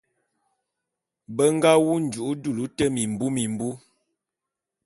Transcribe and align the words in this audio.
Be 1.35 1.45
nga 1.55 1.71
wu 1.83 1.93
nju'u 2.03 2.31
dulu 2.43 2.65
te 2.77 2.85
mimbi 2.95 3.25
mimbu. 3.35 3.69